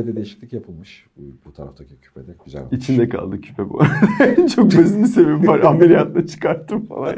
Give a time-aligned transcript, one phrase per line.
[0.00, 1.06] küpede değişiklik yapılmış.
[1.16, 2.76] Bu, bu taraftaki küpede güzel olmuş.
[2.76, 3.78] İçinde kaldı küpe bu.
[4.54, 5.60] çok bir sebebi var.
[5.60, 7.16] Ameliyatla çıkarttım falan.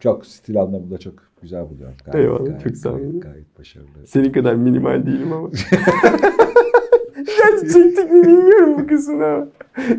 [0.00, 1.94] Çok stil anlamında çok güzel buluyorum.
[2.04, 2.98] Gayet, Eyvallah, gayet, çok sağ ol.
[2.98, 4.06] Gayet, gayet başarılı.
[4.06, 5.50] Senin kadar minimal değilim ama.
[7.16, 9.46] Gerçi çektik mi bilmiyorum bu kısmını ama.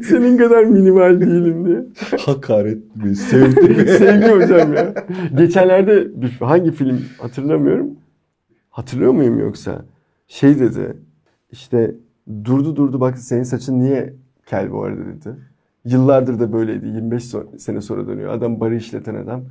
[0.04, 1.86] Senin kadar minimal değilim diye.
[2.20, 3.16] Hakaret mi?
[3.16, 3.76] Sevdi mi?
[3.98, 4.94] Sevgi hocam ya.
[5.38, 7.90] Geçenlerde bir, hangi film hatırlamıyorum.
[8.70, 9.86] Hatırlıyor muyum yoksa?
[10.28, 10.98] Şey dedi.
[11.52, 11.96] İşte
[12.46, 14.14] durdu durdu bak senin saçın niye
[14.46, 15.36] kel bu arada dedi.
[15.86, 16.88] Yıllardır da böyleydi.
[16.88, 18.34] 25 so- sene sonra dönüyor.
[18.34, 19.42] Adam barı işleten adam.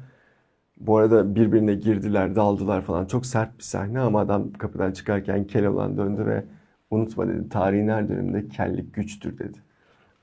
[0.80, 3.06] Bu arada birbirine girdiler, daldılar falan.
[3.06, 6.44] Çok sert bir sahne ama adam kapıdan çıkarken kel olan döndü ve
[6.90, 7.48] unutma dedi.
[7.48, 9.58] Tarihin her döneminde kellik güçtür dedi.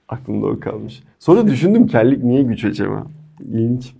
[0.09, 1.03] Aklımda o kalmış.
[1.19, 3.07] Sonra düşündüm kellik niye güç acaba?
[3.39, 3.95] İlginç.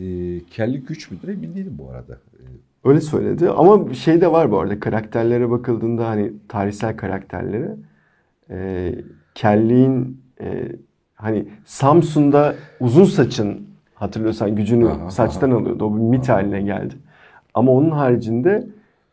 [0.00, 0.04] e,
[0.50, 2.12] kellik güç müdür emin değilim bu arada.
[2.12, 2.42] E,
[2.84, 7.76] Öyle söyledi ama şey de var bu arada karakterlere bakıldığında hani tarihsel karakterlere
[8.50, 8.94] e,
[9.34, 10.68] kelliğin e,
[11.14, 15.58] hani Samsun'da uzun saçın hatırlıyorsan gücünü Aha, saçtan aha.
[15.58, 15.84] alıyordu.
[15.84, 16.94] O bir mit haline geldi.
[17.54, 18.66] Ama onun haricinde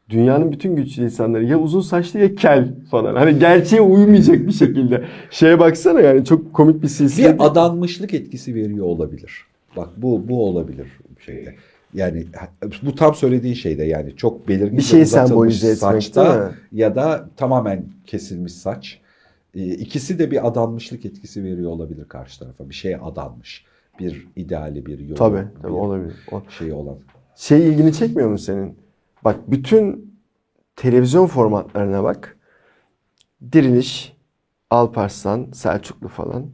[0.10, 3.16] dünyanın bütün güçlü insanları ya uzun saçlı ya kel falan.
[3.16, 5.04] Hani gerçeğe uymayacak bir şekilde.
[5.32, 7.34] Şeye baksana yani çok komik bir silsile.
[7.34, 9.46] bir adanmışlık etkisi veriyor olabilir.
[9.76, 10.88] Bak bu bu olabilir
[11.26, 11.56] şeyde.
[11.94, 12.26] Yani
[12.84, 17.86] bu tam söylediğin şeyde yani çok belirgin Bir uzatılmış sembolize etmek, saçta ya da tamamen
[18.08, 19.00] kesilmiş saç.
[19.56, 22.70] Ee, İkisi de bir adanmışlık etkisi veriyor olabilir karşı tarafa.
[22.70, 23.66] Bir şeye adanmış.
[24.00, 26.14] Bir ideali, bir yolu, Tabii, tabii bir olabilir.
[26.32, 26.98] O- şeyi olan.
[27.36, 28.78] Şey ilgini çekmiyor mu senin?
[29.24, 30.14] Bak bütün
[30.76, 32.38] televizyon formatlarına bak.
[33.52, 34.18] Diriliş,
[34.70, 36.46] Alparslan, Selçuklu falan,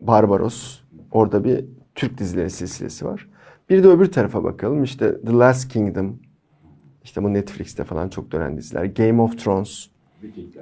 [0.00, 0.80] Barbaros.
[1.12, 3.28] Orada bir Türk dizileri silsilesi var.
[3.70, 4.82] Bir de öbür tarafa bakalım.
[4.84, 6.18] İşte The Last Kingdom.
[7.04, 8.84] İşte bu Netflix'te falan çok dönen diziler.
[8.84, 9.86] Game of Thrones,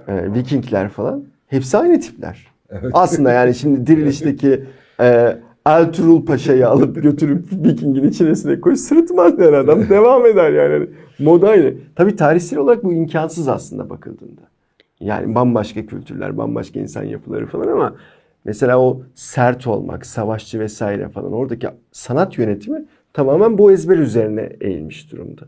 [0.09, 1.25] e, Vikingler falan.
[1.47, 2.47] Hepsi aynı tipler.
[2.93, 4.65] Aslında yani şimdi Diriliş'teki
[5.01, 9.89] e, Ertuğrul Paşa'yı alıp götürüp Viking'in içerisine koy sırıtmaz der adam.
[9.89, 10.73] Devam eder yani.
[10.73, 10.89] Hani
[11.19, 11.75] Moda aynı.
[11.97, 14.41] Tabii tarihsel olarak bu imkansız aslında bakıldığında.
[15.01, 17.97] Yani bambaşka kültürler, bambaşka insan yapıları falan ama
[18.45, 25.13] mesela o sert olmak, savaşçı vesaire falan oradaki sanat yönetimi tamamen bu ezber üzerine eğilmiş
[25.13, 25.43] durumda.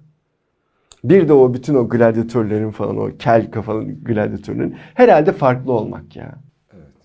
[1.08, 6.34] Bir de o bütün o gladyatörlerin falan o kel kafalı gladyatörlerin herhalde farklı olmak ya.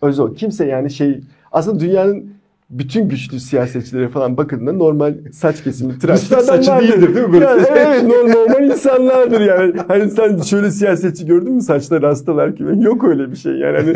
[0.02, 0.34] Öz o.
[0.34, 2.34] Kimse yani şey aslında dünyanın
[2.72, 7.46] bütün güçlü siyasetçilere falan bakıldığında normal saç kesimi tıraşlı Saçı değildir değil mi böyle?
[7.46, 9.74] Yani evet no- normal insanlardır yani.
[9.88, 12.84] Hani sen şöyle siyasetçi gördün mü saçta rastalar gibi.
[12.84, 13.78] Yok öyle bir şey yani.
[13.78, 13.96] Hani,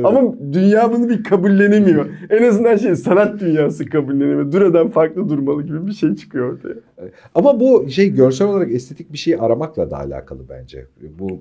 [0.04, 2.06] ama dünya bunu bir kabullenemiyor.
[2.30, 4.52] En azından şey sanat dünyası kabullenemiyor.
[4.52, 6.74] Duradan farklı durmalı gibi bir şey çıkıyor ortaya.
[7.34, 10.86] Ama bu şey görsel olarak estetik bir şey aramakla da alakalı bence.
[11.18, 11.40] Bu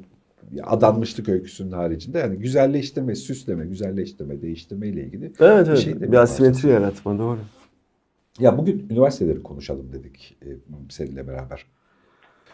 [0.64, 5.78] adanmışlık öyküsünün haricinde yani güzelleştirme, süsleme, güzelleştirme, değiştirme ile ilgili Evet evet.
[5.78, 7.40] şey de bir asimetri yaratma doğru.
[8.40, 10.48] Ya bugün üniversiteleri konuşalım dedik e,
[10.90, 11.66] seninle beraber.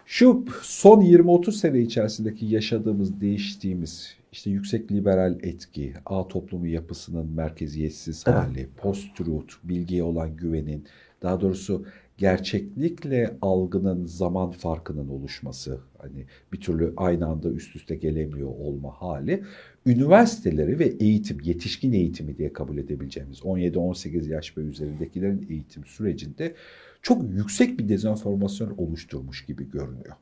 [0.06, 8.24] Şu son 20-30 sene içerisindeki yaşadığımız, değiştiğimiz işte yüksek liberal etki, ağ toplumu yapısının merkeziyetsiz
[8.28, 8.38] Evet.
[8.38, 10.86] hali, post-truth, bilgiye olan güvenin,
[11.22, 11.86] daha doğrusu
[12.22, 19.44] gerçeklikle algının zaman farkının oluşması, hani bir türlü aynı anda üst üste gelemiyor olma hali,
[19.86, 26.54] üniversiteleri ve eğitim, yetişkin eğitimi diye kabul edebileceğimiz 17-18 yaş ve üzerindekilerin eğitim sürecinde
[27.02, 30.16] çok yüksek bir dezenformasyon oluşturmuş gibi görünüyor.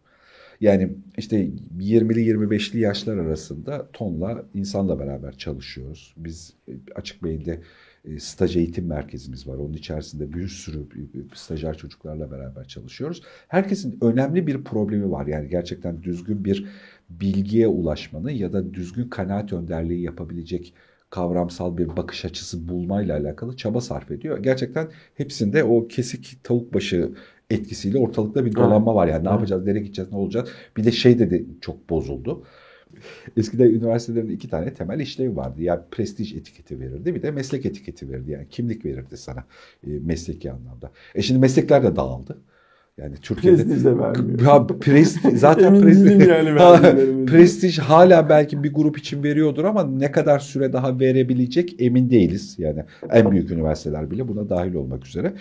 [0.62, 1.50] Yani işte
[1.80, 6.14] 20'li 25'li yaşlar arasında tonla insanla beraber çalışıyoruz.
[6.18, 7.60] Biz e, açık beyinde
[8.06, 9.56] e, staj eğitim merkezimiz var.
[9.56, 10.88] Onun içerisinde bir sürü
[11.34, 13.24] stajyer çocuklarla beraber çalışıyoruz.
[13.48, 15.28] Herkesin önemli bir problemi var.
[15.28, 16.66] Yani gerçekten düzgün bir
[17.10, 20.74] bilgiye ulaşmanın ya da düzgün kanaat önderliği yapabilecek
[21.10, 24.44] kavramsal bir bakış açısı bulmayla alakalı çaba sarf ediyor.
[24.44, 27.12] Gerçekten hepsinde o kesik tavuk başı
[27.50, 29.08] etkisiyle ortalıkta bir dolanma var.
[29.08, 30.48] Yani ne yapacağız, nereye gideceğiz, ne olacak?
[30.78, 32.44] Bir de şey dedi çok bozuldu.
[33.38, 35.62] Eskiden üniversitelerin iki tane temel işlevi vardı.
[35.62, 38.32] Yani prestij etiketi verirdi bir de meslek etiketi verirdi.
[38.32, 39.44] Yani kimlik verirdi sana
[39.88, 40.92] e, mesleki anlamda.
[41.16, 42.38] E şimdi meslekler de dağıldı.
[43.02, 44.40] Yani Türkiye'de Prestij de vermiyor.
[44.40, 50.40] Ha, prestij zaten prestij, yani prestij hala belki bir grup için veriyordur ama ne kadar
[50.40, 52.56] süre daha verebilecek emin değiliz.
[52.60, 55.34] Yani en büyük üniversiteler bile buna dahil olmak üzere.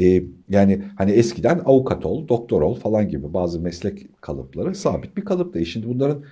[0.00, 5.24] Ee, yani hani eskiden avukat ol, doktor ol falan gibi bazı meslek kalıpları sabit bir
[5.24, 5.58] kalıptı.
[5.58, 6.22] E Şimdi bunların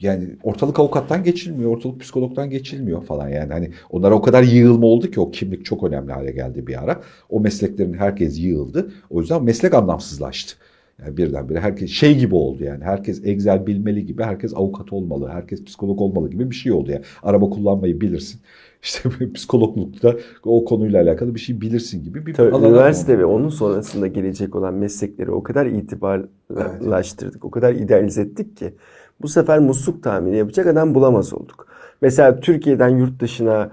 [0.00, 3.52] yani ortalık avukattan geçilmiyor, ortalık psikologdan geçilmiyor falan yani.
[3.52, 7.00] Hani onlara o kadar yığılma oldu ki o kimlik çok önemli hale geldi bir ara.
[7.30, 8.90] O mesleklerin herkes yığıldı.
[9.10, 10.56] O yüzden meslek anlamsızlaştı.
[11.04, 12.84] Yani birdenbire herkes şey gibi oldu yani.
[12.84, 17.02] Herkes Excel bilmeli gibi, herkes avukat olmalı, herkes psikolog olmalı gibi bir şey oldu yani.
[17.22, 18.40] Araba kullanmayı bilirsin.
[18.82, 23.20] İşte psikologlukta o konuyla alakalı bir şey bilirsin gibi bir Tabii, üniversite oldu.
[23.20, 28.74] ve onun sonrasında gelecek olan meslekleri o kadar itibarlaştırdık, o kadar idealize ettik ki
[29.22, 31.66] bu sefer musluk tahmini yapacak adam bulamaz olduk.
[32.00, 33.70] Mesela Türkiye'den yurt dışına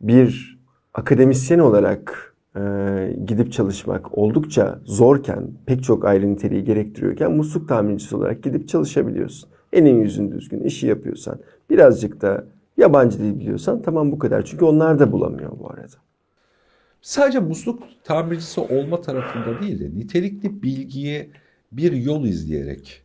[0.00, 0.58] bir
[0.94, 2.60] akademisyen olarak e,
[3.26, 9.50] gidip çalışmak oldukça zorken, pek çok ayrı niteliği gerektiriyorken musluk tahmincisi olarak gidip çalışabiliyorsun.
[9.72, 11.38] Elin yüzün düzgün, işi yapıyorsan,
[11.70, 12.44] birazcık da
[12.76, 14.44] yabancı dil biliyorsan tamam bu kadar.
[14.44, 15.96] Çünkü onlar da bulamıyor bu arada.
[17.02, 21.30] Sadece musluk tamircisi olma tarafında değil de nitelikli bilgiye
[21.72, 23.03] bir yol izleyerek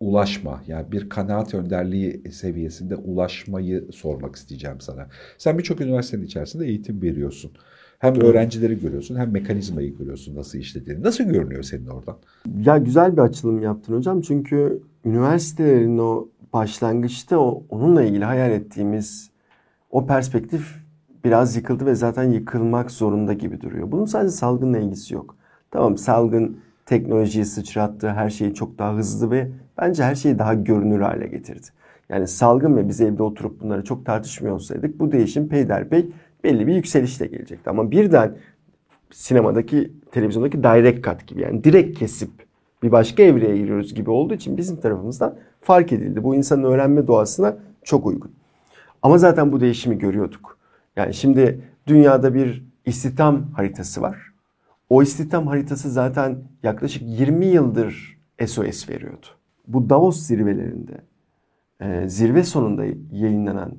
[0.00, 5.06] ulaşma yani bir kanaat önderliği seviyesinde ulaşmayı sormak isteyeceğim sana.
[5.38, 7.50] Sen birçok üniversitenin içerisinde eğitim veriyorsun.
[7.98, 11.02] Hem öğrencileri görüyorsun hem mekanizmayı görüyorsun nasıl işlediğini.
[11.02, 12.16] Nasıl görünüyor senin oradan?
[12.60, 14.20] Ya güzel bir açılım yaptın hocam.
[14.20, 19.30] Çünkü üniversitelerin o başlangıçta o, onunla ilgili hayal ettiğimiz
[19.90, 20.74] o perspektif
[21.24, 23.92] biraz yıkıldı ve zaten yıkılmak zorunda gibi duruyor.
[23.92, 25.36] Bunun sadece salgınla ilgisi yok.
[25.70, 31.00] Tamam salgın teknolojiyi sıçrattı, her şeyi çok daha hızlı ve bence her şeyi daha görünür
[31.00, 31.66] hale getirdi.
[32.08, 36.06] Yani salgın ve biz evde oturup bunları çok tartışmıyor olsaydık bu değişim peyderpey
[36.44, 37.70] belli bir yükselişle gelecekti.
[37.70, 38.36] Ama birden
[39.10, 42.30] sinemadaki, televizyondaki direct cut gibi yani direkt kesip
[42.82, 46.24] bir başka evreye giriyoruz gibi olduğu için bizim tarafımızdan fark edildi.
[46.24, 48.30] Bu insanın öğrenme doğasına çok uygun.
[49.02, 50.58] Ama zaten bu değişimi görüyorduk.
[50.96, 54.32] Yani şimdi dünyada bir istihdam haritası var.
[54.90, 59.26] O istihdam haritası zaten yaklaşık 20 yıldır SOS veriyordu.
[59.68, 61.00] Bu Davos zirvelerinde
[61.80, 63.72] e, zirve sonunda yayınlanan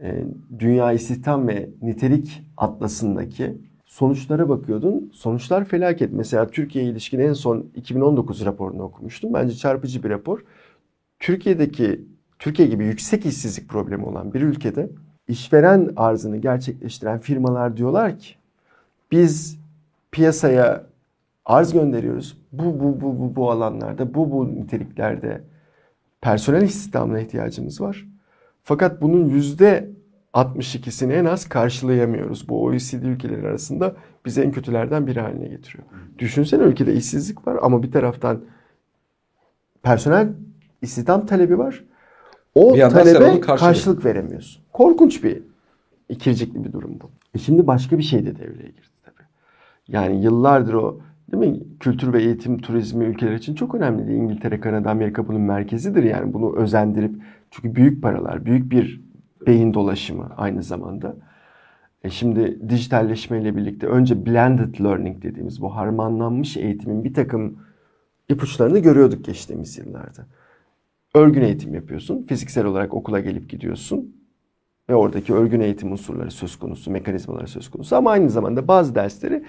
[0.00, 0.24] e,
[0.58, 5.10] Dünya İstihdam ve Nitelik Atlası'ndaki sonuçlara bakıyordun.
[5.14, 6.12] Sonuçlar felaket.
[6.12, 9.34] Mesela Türkiye'ye ilişkin en son 2019 raporunu okumuştum.
[9.34, 10.44] Bence çarpıcı bir rapor.
[11.18, 12.04] Türkiye'deki
[12.38, 14.90] Türkiye gibi yüksek işsizlik problemi olan bir ülkede
[15.28, 18.34] işveren arzını gerçekleştiren firmalar diyorlar ki
[19.12, 19.58] biz
[20.12, 20.86] piyasaya
[21.46, 22.38] arz gönderiyoruz.
[22.52, 25.40] Bu bu bu bu bu alanlarda, bu bu niteliklerde
[26.20, 28.06] personel istihdamına ihtiyacımız var.
[28.62, 29.90] Fakat bunun yüzde
[30.34, 32.48] 62'sini en az karşılayamıyoruz.
[32.48, 33.96] Bu OECD ülkeleri arasında
[34.26, 35.84] bizi en kötülerden biri haline getiriyor.
[36.18, 38.40] Düşünsene ülkede işsizlik var ama bir taraftan
[39.82, 40.28] personel
[40.82, 41.84] istihdam talebi var.
[42.54, 44.62] O Bir talebe karşılık veremiyorsun.
[44.72, 45.42] Korkunç bir
[46.08, 47.10] ikircikli bir durum bu.
[47.34, 49.26] E şimdi başka bir şey de devreye girdi tabii.
[49.88, 51.00] Yani yıllardır o
[51.32, 51.60] değil mi?
[51.80, 54.14] Kültür ve eğitim turizmi ülkeler için çok önemli.
[54.14, 56.02] İngiltere, Kanada, Amerika bunun merkezidir.
[56.02, 57.14] Yani bunu özendirip
[57.50, 59.00] çünkü büyük paralar, büyük bir
[59.46, 61.16] beyin dolaşımı aynı zamanda.
[62.04, 67.58] E şimdi dijitalleşmeyle birlikte önce blended learning dediğimiz bu harmanlanmış eğitimin bir takım
[68.28, 70.26] ipuçlarını görüyorduk geçtiğimiz yıllarda.
[71.14, 72.26] Örgün eğitim yapıyorsun.
[72.28, 74.16] Fiziksel olarak okula gelip gidiyorsun.
[74.88, 77.96] Ve oradaki örgün eğitim unsurları söz konusu, mekanizmaları söz konusu.
[77.96, 79.44] Ama aynı zamanda bazı dersleri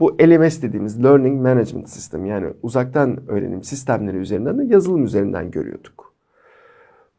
[0.00, 6.12] bu LMS dediğimiz Learning Management System yani uzaktan öğrenim sistemleri üzerinden de yazılım üzerinden görüyorduk.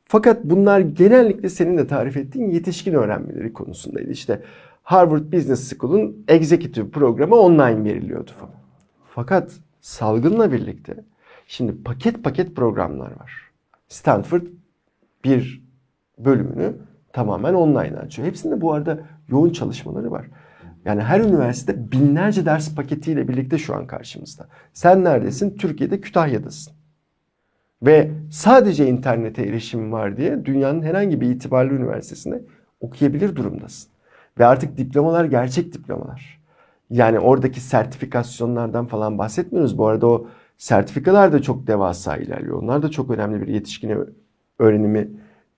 [0.05, 4.11] Fakat bunlar genellikle senin de tarif ettiğin yetişkin öğrenmeleri konusundaydı.
[4.11, 4.41] İşte
[4.83, 8.55] Harvard Business School'un executive programı online veriliyordu falan.
[9.15, 9.51] Fakat
[9.81, 10.95] salgınla birlikte
[11.47, 13.51] şimdi paket paket programlar var.
[13.87, 14.41] Stanford
[15.23, 15.63] bir
[16.17, 16.73] bölümünü
[17.13, 18.27] tamamen online açıyor.
[18.27, 20.25] Hepsinde bu arada yoğun çalışmaları var.
[20.85, 24.47] Yani her üniversite binlerce ders paketiyle birlikte şu an karşımızda.
[24.73, 25.57] Sen neredesin?
[25.57, 26.73] Türkiye'de Kütahya'dasın.
[27.83, 32.41] Ve sadece internete erişim var diye dünyanın herhangi bir itibarlı üniversitesinde
[32.81, 33.91] okuyabilir durumdasın.
[34.39, 36.41] Ve artık diplomalar gerçek diplomalar.
[36.89, 39.77] Yani oradaki sertifikasyonlardan falan bahsetmiyoruz.
[39.77, 42.63] Bu arada o sertifikalar da çok devasa ilerliyor.
[42.63, 44.15] Onlar da çok önemli bir yetişkin
[44.59, 45.07] öğrenimi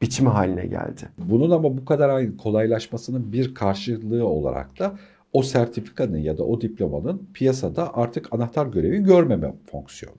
[0.02, 1.02] biçimi haline geldi.
[1.18, 4.94] Bunun ama bu kadar kolaylaşmasının bir karşılığı olarak da
[5.34, 10.18] o sertifikanın ya da o diplomanın piyasada artık anahtar görevi görmeme fonksiyonu.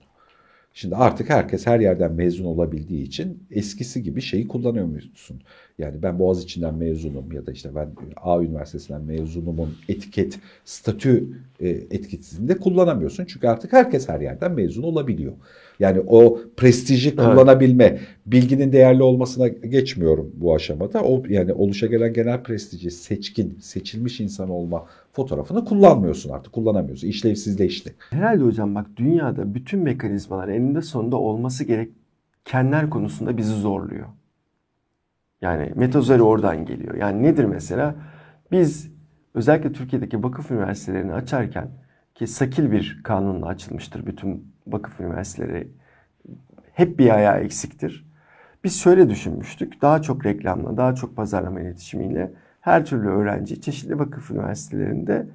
[0.77, 5.41] Şimdi artık herkes her yerden mezun olabildiği için eskisi gibi şeyi kullanamıyorsun.
[5.77, 7.89] Yani ben Boğaziçi'nden mezunum ya da işte ben
[8.21, 11.27] A Üniversitesi'nden mezunumun etiket, statü
[11.59, 13.25] e, etkisinde kullanamıyorsun.
[13.25, 15.33] Çünkü artık herkes her yerden mezun olabiliyor.
[15.79, 21.01] Yani o prestiji kullanabilme, bilginin değerli olmasına geçmiyorum bu aşamada.
[21.03, 27.07] O yani oluşa gelen genel prestiji, seçkin, seçilmiş insan olma fotoğrafını kullanmıyorsun artık, kullanamıyorsun.
[27.07, 27.95] İşlevsizleşti.
[28.09, 34.07] Herhalde hocam bak dünyada bütün mekanizmalar eninde sonunda olması gerekenler konusunda bizi zorluyor.
[35.41, 36.95] Yani metozori oradan geliyor.
[36.95, 37.95] Yani nedir mesela?
[38.51, 38.91] Biz
[39.33, 41.69] özellikle Türkiye'deki vakıf üniversitelerini açarken
[42.15, 45.67] ki sakil bir kanunla açılmıştır bütün vakıf üniversiteleri
[46.73, 48.05] hep bir ayağı eksiktir.
[48.63, 49.81] Biz şöyle düşünmüştük.
[49.81, 52.33] Daha çok reklamla, daha çok pazarlama iletişimiyle
[52.65, 55.27] her türlü öğrenci çeşitli vakıf üniversitelerinde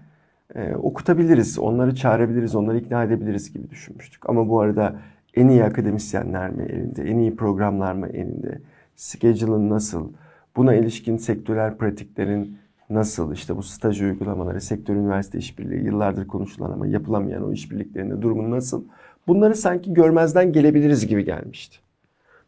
[0.55, 4.31] e, okutabiliriz, onları çağırabiliriz, onları ikna edebiliriz gibi düşünmüştük.
[4.31, 4.97] Ama bu arada
[5.35, 8.61] en iyi akademisyenler mi elinde, en iyi programlar mı elinde,
[8.97, 10.13] schedule'ın nasıl,
[10.57, 12.59] buna ilişkin sektörel pratiklerin
[12.91, 18.51] nasıl, işte bu staj uygulamaları, sektör üniversite işbirliği yıllardır konuşulan ama yapılamayan o işbirliklerinde durumun
[18.51, 18.85] nasıl,
[19.27, 21.77] bunları sanki görmezden gelebiliriz gibi gelmişti.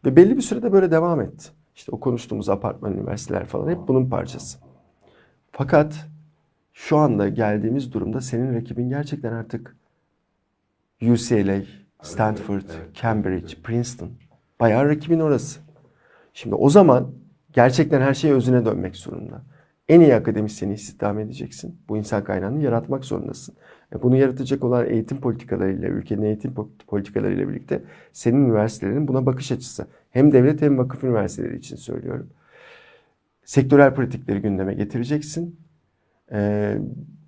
[0.04, 1.48] Ve belli bir sürede böyle devam etti.
[1.74, 4.71] İşte o konuştuğumuz apartman üniversiteler falan hep bunun parçası.
[5.52, 6.06] Fakat
[6.72, 9.76] şu anda geldiğimiz durumda senin rakibin gerçekten artık
[11.02, 11.62] UCLA,
[12.02, 12.62] Stanford,
[12.94, 14.10] Cambridge, Princeton.
[14.60, 15.60] Bayağı rakibin orası.
[16.34, 17.10] Şimdi o zaman
[17.52, 19.42] gerçekten her şey özüne dönmek zorunda.
[19.88, 21.80] En iyi akademisyeni istihdam edeceksin.
[21.88, 23.54] Bu insan kaynağını yaratmak zorundasın.
[23.94, 26.54] E bunu yaratacak olan eğitim politikalarıyla, ülkenin eğitim
[26.86, 27.82] politikalarıyla birlikte
[28.12, 29.86] senin üniversitelerinin buna bakış açısı.
[30.10, 32.30] Hem devlet hem vakıf üniversiteleri için söylüyorum.
[33.44, 35.60] Sektörel pratikleri gündeme getireceksin.
[36.32, 36.78] Ee,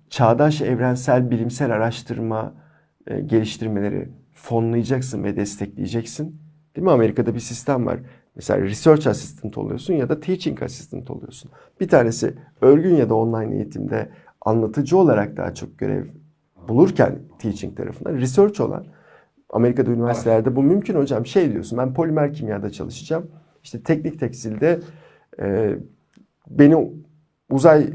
[0.09, 2.53] çağdaş evrensel bilimsel araştırma
[3.07, 6.41] e, geliştirmeleri fonlayacaksın ve destekleyeceksin.
[6.75, 6.91] Değil mi?
[6.91, 7.99] Amerika'da bir sistem var.
[8.35, 11.51] Mesela research assistant oluyorsun ya da teaching assistant oluyorsun.
[11.79, 14.09] Bir tanesi örgün ya da online eğitimde
[14.41, 16.05] anlatıcı olarak daha çok görev
[16.67, 18.85] bulurken teaching tarafından research olan
[19.49, 21.25] Amerika'da üniversitelerde bu mümkün hocam.
[21.25, 23.31] Şey diyorsun ben polimer kimyada çalışacağım.
[23.63, 24.79] İşte teknik tekstilde
[25.39, 25.75] e,
[26.49, 26.91] beni
[27.49, 27.89] uzay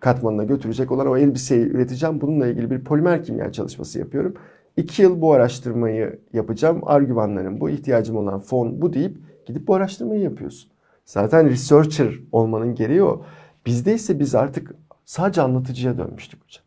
[0.00, 2.20] katmanına götürecek olan o elbiseyi üreteceğim.
[2.20, 4.34] Bununla ilgili bir polimer kimya çalışması yapıyorum.
[4.76, 6.80] İki yıl bu araştırmayı yapacağım.
[6.86, 10.70] Argümanlarım bu, ihtiyacım olan fon bu deyip gidip bu araştırmayı yapıyorsun.
[11.04, 13.24] Zaten researcher olmanın gereği o.
[13.66, 16.64] Bizde ise biz artık sadece anlatıcıya dönmüştük hocam.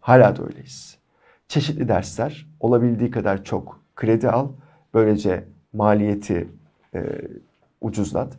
[0.00, 0.98] Hala da öyleyiz.
[1.48, 4.48] Çeşitli dersler, olabildiği kadar çok kredi al.
[4.94, 6.48] Böylece maliyeti
[6.94, 7.00] e,
[7.80, 8.36] ucuzlat.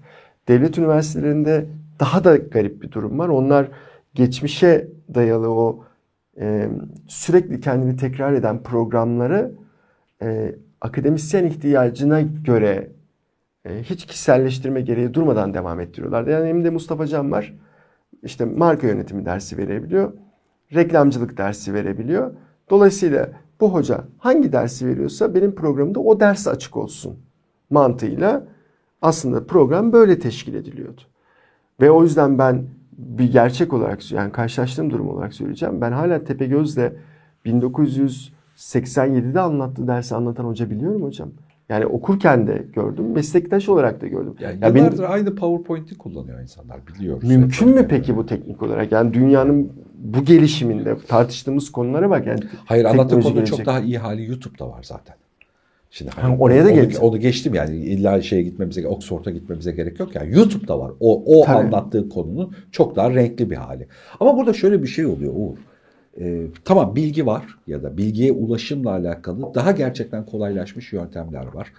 [0.47, 1.65] Devlet üniversitelerinde
[1.99, 3.29] daha da garip bir durum var.
[3.29, 3.67] Onlar
[4.13, 5.85] geçmişe dayalı o
[6.39, 6.69] e,
[7.07, 9.51] sürekli kendini tekrar eden programları
[10.21, 12.91] e, akademisyen ihtiyacına göre
[13.65, 16.27] e, hiç kişiselleştirme gereği durmadan devam ettiriyorlar.
[16.27, 17.53] Yani elimde Mustafa Can var.
[18.23, 20.13] İşte marka yönetimi dersi verebiliyor.
[20.73, 22.33] Reklamcılık dersi verebiliyor.
[22.69, 27.19] Dolayısıyla bu hoca hangi dersi veriyorsa benim programımda o ders açık olsun
[27.69, 28.47] mantığıyla
[29.03, 31.01] aslında program böyle teşkil ediliyordu.
[31.81, 32.63] Ve o yüzden ben
[32.97, 35.81] bir gerçek olarak yani karşılaştığım durum olarak söyleyeceğim.
[35.81, 36.91] Ben hala Tepegöz'le
[37.45, 41.29] 1987'de anlattığı dersi anlatan hoca biliyorum hocam.
[41.69, 44.35] Yani okurken de gördüm, meslektaş olarak da gördüm.
[44.39, 47.29] Yani ya yıllardır benim, aynı PowerPoint'i kullanıyor insanlar biliyoruz.
[47.29, 48.91] Mümkün mü peki bu teknik olarak?
[48.91, 52.27] Yani dünyanın bu gelişiminde tartıştığımız konulara bak.
[52.27, 55.15] Yani Hayır anlattığım konuda çok daha iyi hali YouTube'da var zaten.
[55.93, 60.15] Şimdi hani oraya da onu, onu geçtim yani illa şeye gitmemize, Oxford'a gitmemize gerek yok
[60.15, 60.91] yani YouTube'da var.
[60.99, 61.57] O o Tabii.
[61.57, 63.87] anlattığı konunun çok daha renkli bir hali.
[64.19, 65.57] Ama burada şöyle bir şey oluyor Uğur.
[66.19, 71.73] Ee, tamam bilgi var ya da bilgiye ulaşımla alakalı daha gerçekten kolaylaşmış yöntemler var.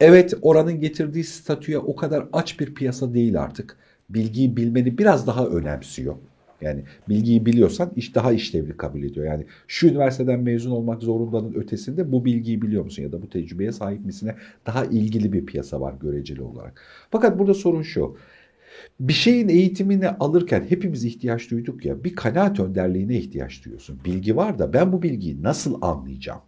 [0.00, 3.76] Evet oranın getirdiği statüye o kadar aç bir piyasa değil artık.
[4.10, 6.14] Bilgiyi bilmeni biraz daha önemsiyor.
[6.60, 9.26] Yani bilgiyi biliyorsan iş daha işlevli kabul ediyor.
[9.26, 13.72] Yani şu üniversiteden mezun olmak zorundanın ötesinde bu bilgiyi biliyor musun ya da bu tecrübeye
[13.72, 14.34] sahip misine
[14.66, 16.82] daha ilgili bir piyasa var göreceli olarak.
[17.10, 18.16] Fakat burada sorun şu.
[19.00, 24.00] Bir şeyin eğitimini alırken hepimiz ihtiyaç duyduk ya bir kanaat önderliğine ihtiyaç duyuyorsun.
[24.04, 26.40] Bilgi var da ben bu bilgiyi nasıl anlayacağım?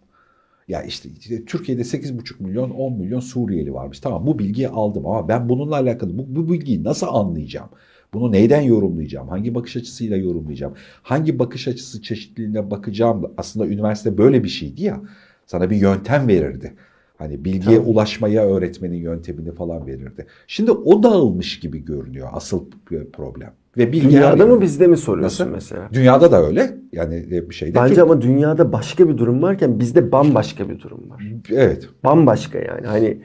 [0.67, 3.99] Ya işte, işte Türkiye'de 8,5 milyon 10 milyon Suriyeli varmış.
[3.99, 7.69] Tamam bu bilgiyi aldım ama ben bununla alakalı bu, bu bilgiyi nasıl anlayacağım?
[8.13, 9.27] Bunu neyden yorumlayacağım?
[9.27, 10.73] Hangi bakış açısıyla yorumlayacağım?
[11.03, 13.33] Hangi bakış açısı çeşitliliğine bakacağım?
[13.37, 15.01] Aslında üniversite böyle bir şeydi ya.
[15.45, 16.73] Sana bir yöntem verirdi.
[17.17, 17.91] Hani bilgiye tamam.
[17.91, 20.25] ulaşmaya öğretmenin yöntemini falan verirdi.
[20.47, 22.65] Şimdi o dağılmış gibi görünüyor asıl
[23.13, 23.53] problem.
[23.77, 25.53] Ve bilgi dünyada mı bizde mi soruyorsun Nasıl?
[25.53, 25.89] mesela?
[25.93, 26.77] Dünyada da öyle.
[26.91, 27.75] Yani bir şeyde.
[27.75, 28.03] Bence Türk...
[28.03, 31.23] ama dünyada başka bir durum varken bizde bambaşka bir durum var.
[31.51, 31.89] Evet.
[32.03, 32.87] Bambaşka yani.
[32.87, 33.17] Hani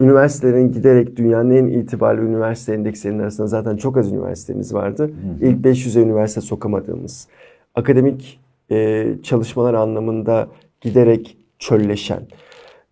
[0.00, 5.04] üniversitelerin giderek dünyanın en itibarlı üniversite endekslerinin arasında zaten çok az üniversitemiz vardı.
[5.04, 5.46] Hı.
[5.46, 7.28] İlk 500'e üniversite sokamadığımız,
[7.74, 10.48] akademik e, çalışmalar anlamında
[10.80, 12.22] giderek çölleşen,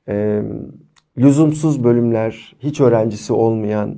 [0.08, 0.42] e,
[1.18, 3.96] lüzumsuz bölümler, hiç öğrencisi olmayan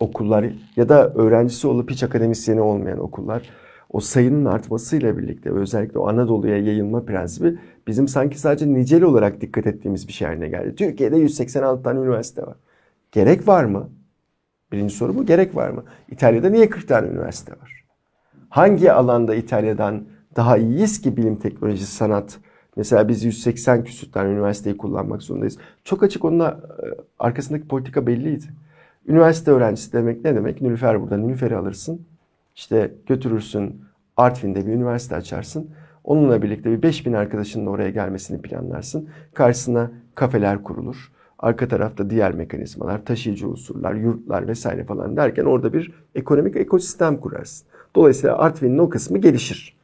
[0.00, 0.46] okullar
[0.76, 3.42] ya da öğrencisi olup hiç akademisyeni olmayan okullar
[3.90, 9.40] o sayının artmasıyla birlikte ve özellikle o Anadolu'ya yayılma prensibi bizim sanki sadece niceli olarak
[9.40, 10.74] dikkat ettiğimiz bir şey haline geldi.
[10.74, 12.56] Türkiye'de 186 tane üniversite var.
[13.12, 13.90] Gerek var mı?
[14.72, 15.26] Birinci soru bu.
[15.26, 15.84] Gerek var mı?
[16.10, 17.84] İtalya'da niye 40 tane üniversite var?
[18.48, 20.04] Hangi alanda İtalya'dan
[20.36, 22.38] daha iyiyiz ki bilim, teknoloji, sanat,
[22.76, 25.58] Mesela biz 180 küsür tane üniversiteyi kullanmak zorundayız.
[25.84, 26.84] Çok açık onunla e,
[27.18, 28.44] arkasındaki politika belliydi.
[29.06, 30.60] Üniversite öğrencisi demek ne demek?
[30.62, 31.16] Nülüfer burada.
[31.16, 32.06] Nülüfer'i alırsın.
[32.56, 33.80] İşte götürürsün
[34.16, 35.70] Artvin'de bir üniversite açarsın.
[36.04, 39.08] Onunla birlikte bir 5000 arkadaşının oraya gelmesini planlarsın.
[39.34, 41.12] Karşısına kafeler kurulur.
[41.38, 47.66] Arka tarafta diğer mekanizmalar, taşıyıcı unsurlar, yurtlar vesaire falan derken orada bir ekonomik ekosistem kurarsın.
[47.96, 49.76] Dolayısıyla Artvin'in o kısmı gelişir.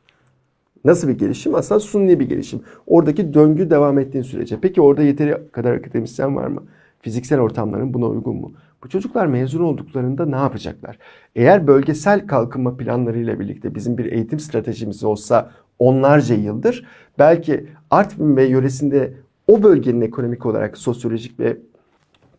[0.84, 1.54] Nasıl bir gelişim?
[1.54, 2.60] Aslında sunni bir gelişim.
[2.86, 4.58] Oradaki döngü devam ettiğin sürece.
[4.60, 6.62] Peki orada yeteri kadar akademisyen var mı?
[7.00, 8.52] Fiziksel ortamların buna uygun mu?
[8.84, 10.98] Bu çocuklar mezun olduklarında ne yapacaklar?
[11.36, 16.86] Eğer bölgesel kalkınma planlarıyla birlikte bizim bir eğitim stratejimiz olsa onlarca yıldır
[17.18, 19.12] belki Artvin ve yöresinde
[19.46, 21.56] o bölgenin ekonomik olarak sosyolojik ve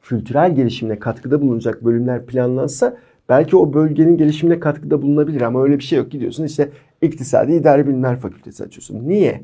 [0.01, 2.97] kültürel gelişimine katkıda bulunacak bölümler planlansa
[3.29, 6.11] belki o bölgenin gelişimine katkıda bulunabilir ama öyle bir şey yok.
[6.11, 6.69] Gidiyorsun işte
[7.01, 9.07] iktisadi idari bilimler fakültesi açıyorsun.
[9.07, 9.43] Niye?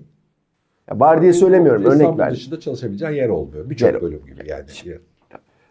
[0.89, 2.31] Ya bari diye söylemiyorum örnek ver.
[2.31, 3.69] dışında çalışabileceğin yer olmuyor.
[3.69, 4.65] Birçok bölüm gibi yani.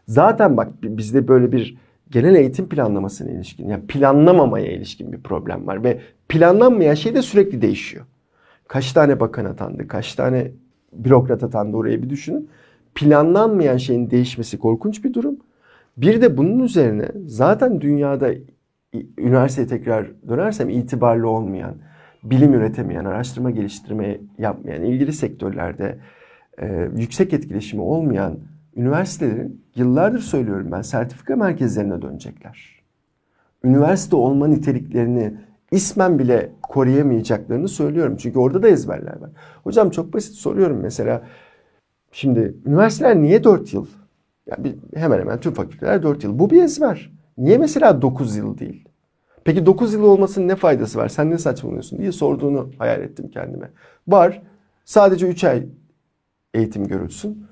[0.09, 1.77] Zaten bak bizde böyle bir
[2.11, 7.63] genel eğitim planlamasına ilişkin yani planlamamaya ilişkin bir problem var ve planlanmayan şey de sürekli
[7.63, 8.05] değişiyor.
[8.69, 10.51] Kaç tane bakan atandı, kaç tane
[10.93, 12.49] bürokrat atandı oraya bir düşünün.
[12.95, 15.37] Planlanmayan şeyin değişmesi korkunç bir durum.
[15.97, 18.31] Bir de bunun üzerine zaten dünyada
[19.19, 21.75] üniversiteye tekrar dönersem itibarlı olmayan,
[22.25, 25.99] bilim üretemeyen, araştırma geliştirme yapmayan, ilgili sektörlerde
[26.63, 28.39] e, yüksek etkileşimi olmayan
[28.79, 32.85] üniversitelerin yıllardır söylüyorum ben sertifika merkezlerine dönecekler.
[33.65, 35.35] Üniversite olma niteliklerini
[35.71, 38.17] ismen bile koruyamayacaklarını söylüyorum.
[38.17, 39.31] Çünkü orada da ezberler var.
[39.65, 41.23] Hocam çok basit soruyorum mesela.
[42.13, 43.87] Şimdi üniversiteler niye 4 yıl?
[44.47, 46.39] Yani hemen hemen tüm fakülteler 4 yıl.
[46.39, 47.13] Bu bir ezber.
[47.39, 48.89] Niye mesela 9 yıl değil?
[49.45, 51.09] Peki 9 yıl olmasının ne faydası var?
[51.09, 53.71] Sen ne saçmalıyorsun diye sorduğunu hayal ettim kendime.
[54.09, 54.43] Var.
[54.85, 55.67] Sadece 3 ay
[56.55, 57.48] eğitim görülsün.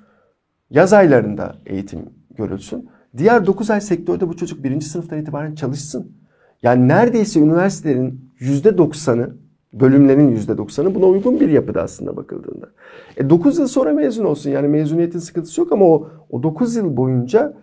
[0.70, 2.00] Yaz aylarında eğitim
[2.36, 2.88] görülsün.
[3.16, 6.12] Diğer 9 ay sektörde bu çocuk birinci sınıftan itibaren çalışsın.
[6.62, 9.36] Yani neredeyse üniversitelerin %90'ı,
[9.72, 12.66] bölümlerin %90'ı buna uygun bir yapıda aslında bakıldığında.
[13.16, 14.50] E 9 yıl sonra mezun olsun.
[14.50, 17.54] Yani mezuniyetin sıkıntısı yok ama o, o 9 yıl boyunca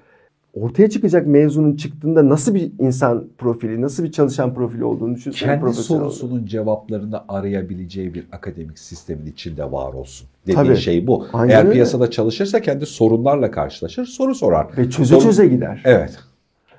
[0.54, 5.60] ortaya çıkacak mezunun çıktığında nasıl bir insan profili, nasıl bir çalışan profili olduğunu düşünsene.
[5.60, 10.28] Kendi sorusunun cevaplarını arayabileceği bir akademik sistemin içinde var olsun.
[10.48, 10.78] Dediğin Tabii.
[10.78, 11.26] şey bu.
[11.34, 11.74] Aynen Eğer öyle.
[11.74, 14.68] piyasada çalışırsa kendi sorunlarla karşılaşır, soru sorar.
[14.78, 15.82] Ve çöze Soru- çöze gider.
[15.86, 16.18] Evet.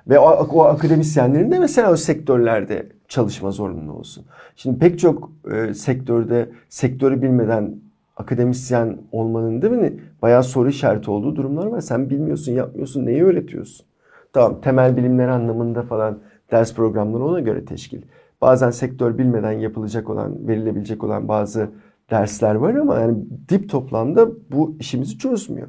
[0.09, 4.25] Ve o, o akademisyenlerin de mesela o sektörlerde çalışma zorunlu olsun.
[4.57, 7.75] Şimdi pek çok e, sektörde sektörü bilmeden
[8.17, 11.81] akademisyen olmanın değil mi bayağı soru işareti olduğu durumlar var.
[11.81, 13.87] Sen bilmiyorsun, yapmıyorsun, neyi öğretiyorsun?
[14.33, 16.19] Tamam temel bilimler anlamında falan
[16.51, 18.03] ders programları ona göre teşkil.
[18.41, 21.71] Bazen sektör bilmeden yapılacak olan, verilebilecek olan bazı
[22.11, 23.17] dersler var ama yani
[23.49, 25.69] dip toplamda bu işimizi çözmüyor.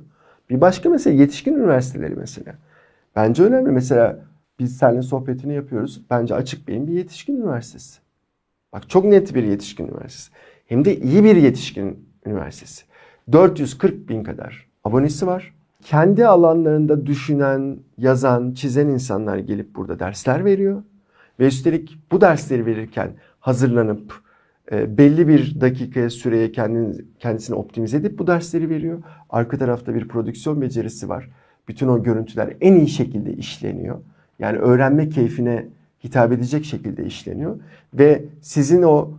[0.50, 2.56] Bir başka mesele yetişkin üniversiteleri mesela.
[3.16, 3.72] Bence önemli.
[3.72, 4.20] Mesela
[4.60, 6.02] biz seninle sohbetini yapıyoruz.
[6.10, 8.00] Bence Açık Bey'in bir yetişkin üniversitesi.
[8.74, 10.32] Bak çok net bir yetişkin üniversitesi.
[10.66, 12.86] Hem de iyi bir yetişkin üniversitesi.
[13.32, 15.54] 440 bin kadar abonesi var.
[15.82, 20.84] Kendi alanlarında düşünen, yazan, çizen insanlar gelip burada dersler veriyor.
[21.40, 24.14] Ve üstelik bu dersleri verirken hazırlanıp
[24.72, 29.04] e, belli bir dakikaya süreye kendini, kendisini optimize edip bu dersleri veriyor.
[29.30, 31.30] Arka tarafta bir prodüksiyon becerisi var.
[31.68, 33.98] Bütün o görüntüler en iyi şekilde işleniyor.
[34.40, 35.68] Yani öğrenme keyfine
[36.04, 37.60] hitap edecek şekilde işleniyor.
[37.94, 39.12] Ve sizin o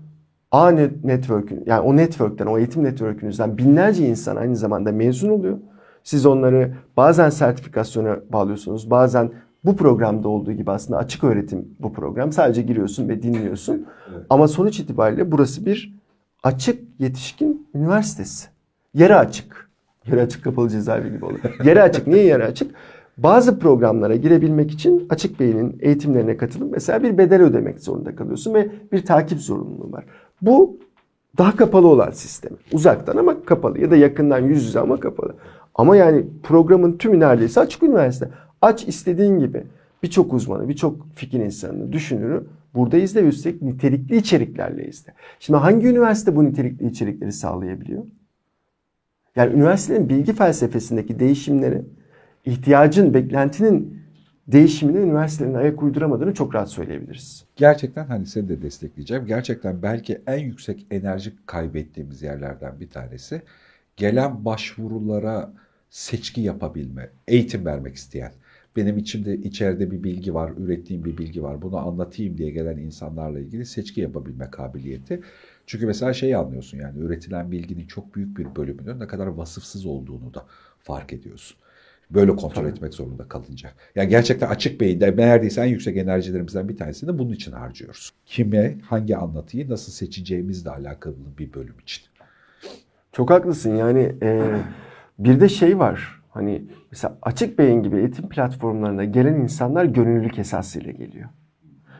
[0.52, 5.58] A net- network'ün yani o network'ten, o eğitim network'ünüzden binlerce insan aynı zamanda mezun oluyor.
[6.04, 9.30] Siz onları bazen sertifikasyona bağlıyorsunuz, bazen
[9.64, 12.32] bu programda olduğu gibi aslında açık öğretim bu program.
[12.32, 13.86] Sadece giriyorsun ve dinliyorsun.
[14.30, 15.94] Ama sonuç itibariyle burası bir
[16.42, 18.48] açık yetişkin üniversitesi.
[18.94, 19.70] Yere açık.
[20.06, 21.38] Yere açık kapalı cezaevi gibi olur.
[21.64, 22.06] Yere açık.
[22.06, 22.74] Niye yere açık?
[23.18, 28.70] Bazı programlara girebilmek için Açık Bey'in eğitimlerine katılıp mesela bir bedel ödemek zorunda kalıyorsun ve
[28.92, 30.04] bir takip zorunluluğu var.
[30.42, 30.78] Bu
[31.38, 32.52] daha kapalı olan sistem.
[32.72, 35.34] Uzaktan ama kapalı ya da yakından yüz yüze ama kapalı.
[35.74, 38.28] Ama yani programın tümü neredeyse açık üniversite.
[38.62, 39.64] Aç istediğin gibi.
[40.02, 42.44] Birçok uzmanı, birçok fikir insanını, düşünürü
[42.74, 45.14] burada izle üstelik nitelikli içeriklerle izle.
[45.40, 48.04] Şimdi hangi üniversite bu nitelikli içerikleri sağlayabiliyor?
[49.36, 51.82] Yani üniversitelerin bilgi felsefesindeki değişimleri,
[52.44, 53.95] ihtiyacın, beklentinin
[54.48, 57.44] değişimine üniversitelerin ayak uyduramadığını çok rahat söyleyebiliriz.
[57.56, 59.26] Gerçekten hani seni de destekleyeceğim.
[59.26, 63.42] Gerçekten belki en yüksek enerji kaybettiğimiz yerlerden bir tanesi
[63.96, 65.52] gelen başvurulara
[65.90, 68.32] seçki yapabilme, eğitim vermek isteyen.
[68.76, 71.62] Benim içimde içeride bir bilgi var, ürettiğim bir bilgi var.
[71.62, 75.20] Bunu anlatayım diye gelen insanlarla ilgili seçki yapabilme kabiliyeti
[75.66, 80.34] Çünkü mesela şeyi anlıyorsun yani üretilen bilginin çok büyük bir bölümünün ne kadar vasıfsız olduğunu
[80.34, 80.46] da
[80.78, 81.56] fark ediyorsun.
[82.10, 82.68] Böyle kontrol Tabii.
[82.68, 83.70] etmek zorunda kalınca.
[83.94, 88.10] Yani gerçekten açık beyinde neredeyse en yüksek enerjilerimizden bir tanesini bunun için harcıyoruz.
[88.26, 92.04] Kime, hangi anlatıyı nasıl seçeceğimizle alakalı bir bölüm için.
[93.12, 94.42] Çok haklısın yani e,
[95.18, 100.92] bir de şey var hani mesela açık beyin gibi eğitim platformlarına gelen insanlar gönüllülük esasıyla
[100.92, 101.28] geliyor.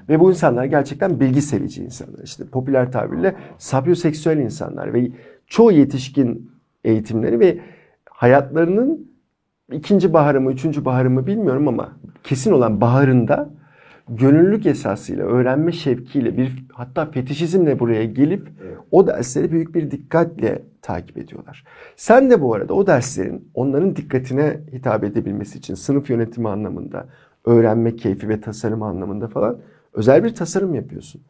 [0.09, 2.23] Ve bu insanlar gerçekten bilgi sevici insanlar.
[2.25, 5.11] İşte popüler tabirle sapyoseksüel insanlar ve
[5.47, 6.51] çoğu yetişkin
[6.85, 7.59] eğitimleri ve
[8.11, 9.16] hayatlarının
[9.73, 11.93] ikinci baharı mı, üçüncü baharı mı bilmiyorum ama
[12.25, 13.51] kesin olan baharında
[14.09, 18.49] gönüllülük esasıyla, öğrenme şevkiyle bir hatta fetişizmle buraya gelip
[18.91, 21.65] o dersleri büyük bir dikkatle takip ediyorlar.
[21.97, 27.07] Sen de bu arada o derslerin onların dikkatine hitap edebilmesi için sınıf yönetimi anlamında,
[27.45, 29.59] öğrenme keyfi ve tasarım anlamında falan
[29.93, 31.21] özel bir tasarım yapıyorsun.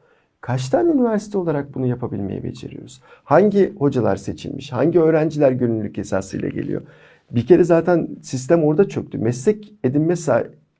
[0.40, 3.00] Kaç tane üniversite olarak bunu yapabilmeyi beceriyoruz?
[3.24, 4.72] Hangi hocalar seçilmiş?
[4.72, 6.82] Hangi öğrenciler gönüllülük esasıyla geliyor?
[7.30, 9.18] Bir kere zaten sistem orada çöktü.
[9.18, 10.14] Meslek edinme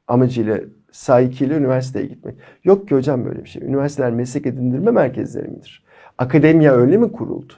[0.09, 0.61] amacıyla
[0.93, 2.35] sahikiyle üniversiteye gitmek.
[2.65, 3.63] Yok ki hocam böyle bir şey.
[3.63, 5.83] Üniversiteler meslek edindirme merkezleri midir?
[6.19, 7.53] Akademiya öyle mi kuruldu?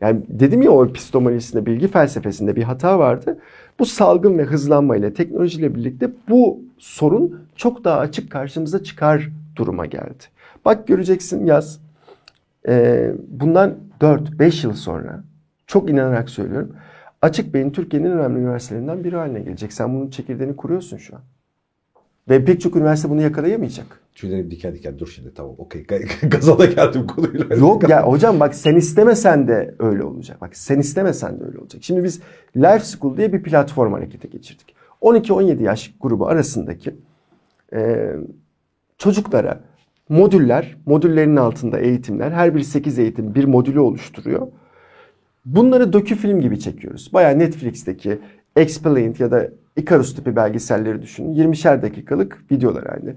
[0.00, 3.38] Yani dedim ya o epistemolojisinde, bilgi felsefesinde bir hata vardı.
[3.78, 10.24] Bu salgın ve hızlanmayla, teknolojiyle birlikte bu sorun çok daha açık karşımıza çıkar duruma geldi.
[10.64, 11.80] Bak göreceksin yaz.
[12.68, 15.24] Ee, bundan 4-5 yıl sonra
[15.66, 16.76] çok inanarak söylüyorum.
[17.22, 19.72] Açık Bey'in Türkiye'nin en önemli üniversitelerinden biri haline gelecek.
[19.72, 21.22] Sen bunun çekirdeğini kuruyorsun şu an.
[22.28, 24.00] Ve pek çok üniversite bunu yakalayamayacak.
[24.14, 25.86] Tüylerim diken diken dur şimdi tamam okey
[26.22, 27.56] gaza da geldim konuyla.
[27.56, 30.40] Yok ya hocam bak sen istemesen de öyle olacak.
[30.40, 31.82] Bak sen istemesen de öyle olacak.
[31.84, 32.20] Şimdi biz
[32.56, 34.74] Life School diye bir platform harekete geçirdik.
[35.02, 36.94] 12-17 yaş grubu arasındaki
[37.72, 38.12] e,
[38.98, 39.60] çocuklara
[40.08, 44.46] modüller, modüllerin altında eğitimler, her biri 8 eğitim bir modülü oluşturuyor.
[45.44, 47.10] Bunları dökü film gibi çekiyoruz.
[47.12, 48.18] Bayağı Netflix'teki
[48.56, 51.34] Explained ya da Icarus tipi belgeselleri düşünün.
[51.34, 53.16] 20'şer dakikalık videolar halinde.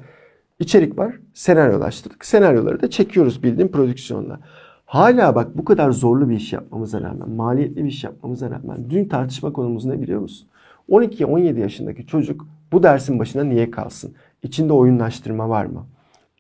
[0.59, 2.25] İçerik var, senaryolaştırdık.
[2.25, 4.39] Senaryoları da çekiyoruz bildiğin prodüksiyonla.
[4.85, 9.05] Hala bak bu kadar zorlu bir iş yapmamıza rağmen, maliyetli bir iş yapmamıza rağmen dün
[9.05, 10.47] tartışma konumuz ne biliyor musun?
[10.89, 14.13] 12-17 yaşındaki çocuk bu dersin başına niye kalsın?
[14.43, 15.85] İçinde oyunlaştırma var mı?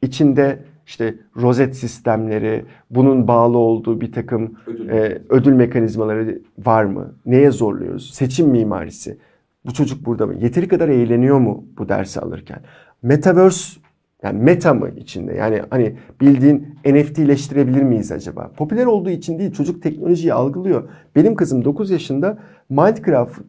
[0.01, 4.89] İçinde işte rozet sistemleri, bunun bağlı olduğu bir takım Ödül.
[4.89, 7.15] e, ödül mekanizmaları var mı?
[7.25, 8.13] Neye zorluyoruz?
[8.13, 9.17] Seçim mimarisi.
[9.65, 10.33] Bu çocuk burada mı?
[10.41, 12.59] Yeteri kadar eğleniyor mu bu dersi alırken?
[13.03, 13.79] Metaverse
[14.23, 15.33] yani meta mı içinde?
[15.33, 18.51] Yani hani bildiğin NFT'leştirebilir miyiz acaba?
[18.57, 20.89] Popüler olduğu için değil çocuk teknolojiyi algılıyor.
[21.15, 22.37] Benim kızım 9 yaşında
[22.69, 23.39] Minecraft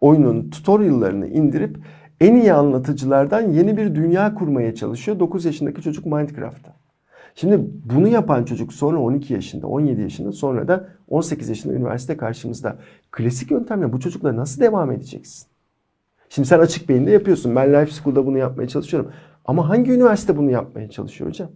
[0.00, 1.78] oyunun tutorial'larını indirip
[2.20, 6.74] en iyi anlatıcılardan yeni bir dünya kurmaya çalışıyor 9 yaşındaki çocuk Minecraft'ta.
[7.34, 12.76] Şimdi bunu yapan çocuk sonra 12 yaşında, 17 yaşında sonra da 18 yaşında üniversite karşımızda.
[13.10, 15.46] Klasik yöntemle bu çocukla nasıl devam edeceksin?
[16.28, 17.56] Şimdi sen açık beyinde yapıyorsun.
[17.56, 19.12] Ben Life School'da bunu yapmaya çalışıyorum.
[19.44, 21.50] Ama hangi üniversite bunu yapmaya çalışıyor hocam?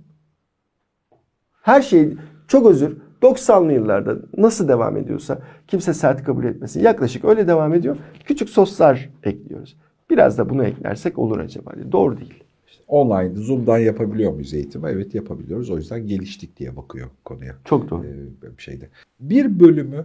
[1.63, 2.17] Her şey
[2.49, 6.81] çok özür 90'lı yıllarda nasıl devam ediyorsa kimse sert kabul etmesin.
[6.81, 7.97] Yaklaşık öyle devam ediyor.
[8.25, 9.77] Küçük soslar ekliyoruz.
[10.13, 11.93] Biraz da bunu eklersek olur acaba diye.
[11.93, 12.45] Doğru değil.
[12.89, 14.89] Online Zoom'dan yapabiliyor muyuz eğitimi?
[14.89, 15.71] Evet yapabiliyoruz.
[15.71, 17.55] O yüzden geliştik diye bakıyor konuya.
[17.65, 18.05] Çok doğru.
[18.05, 18.89] Ee, bir şeyde.
[19.21, 20.05] Bir bölümü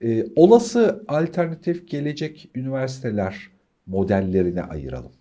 [0.00, 3.50] e, olası alternatif gelecek üniversiteler
[3.86, 5.12] modellerine ayıralım.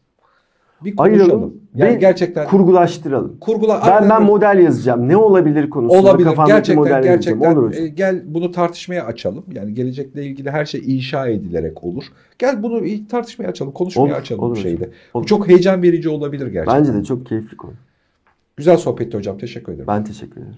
[0.86, 1.22] Bir konuşalım.
[1.22, 3.38] Ayıralım Yani ve gerçekten kurgulaştıralım.
[3.42, 5.08] kurgula Ben ben model yazacağım.
[5.08, 6.28] Ne olabilir konusunda olabilir.
[6.28, 7.16] kafamdaki Gerçekten model yazacağım.
[7.40, 7.84] gerçekten Olur hocam.
[7.84, 9.44] e, gel bunu tartışmaya açalım.
[9.52, 12.04] Yani gelecekle ilgili her şey inşa edilerek olur.
[12.40, 14.90] Gel bunu tartışmaya açalım, konuşmaya Olur, açalım olur bu şeyde.
[15.14, 15.28] Bu Olur.
[15.28, 16.80] çok heyecan verici olabilir gerçekten.
[16.80, 17.74] Bence de çok keyifli konu.
[18.58, 19.38] Güzel sohbetti hocam.
[19.38, 19.88] Teşekkür ederim.
[19.88, 20.56] Ben teşekkür ederim.